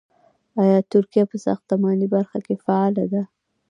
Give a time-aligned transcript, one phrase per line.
[0.61, 3.23] آیا ترکیه په ساختماني برخه کې فعاله ده؟